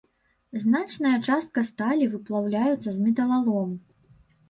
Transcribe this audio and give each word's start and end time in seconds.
Значная 0.63 1.11
частка 1.27 1.65
сталі 1.73 2.09
выплаўляецца 2.17 2.89
з 2.97 3.07
металалому. 3.07 3.73